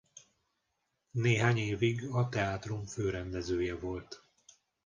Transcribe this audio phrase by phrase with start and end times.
[1.11, 4.27] Néhány évig a teátrum főrendezője volt.